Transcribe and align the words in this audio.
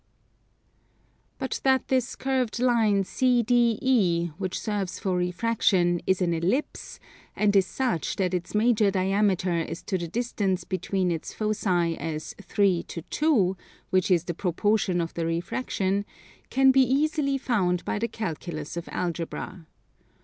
But 1.37 1.61
that 1.63 1.89
this 1.89 2.15
curved 2.15 2.57
line 2.57 3.03
CDE 3.03 4.33
which 4.39 4.59
serves 4.59 4.97
for 4.97 5.15
refraction 5.15 6.01
is 6.07 6.23
an 6.23 6.33
Ellipse, 6.33 6.99
and 7.35 7.55
is 7.55 7.67
such 7.67 8.15
that 8.15 8.33
its 8.33 8.55
major 8.55 8.89
diameter 8.89 9.59
is 9.59 9.83
to 9.83 9.99
the 9.99 10.07
distance 10.07 10.63
between 10.63 11.11
its 11.11 11.35
foci 11.35 11.95
as 11.99 12.33
3 12.41 12.81
to 12.81 13.03
2, 13.03 13.55
which 13.91 14.09
is 14.09 14.23
the 14.23 14.33
proportion 14.33 15.01
of 15.01 15.13
the 15.13 15.27
refraction, 15.27 16.03
can 16.49 16.71
be 16.71 16.81
easily 16.81 17.37
found 17.37 17.85
by 17.85 17.99
the 17.99 18.07
calculus 18.07 18.75
of 18.75 18.89
Algebra. 18.91 19.67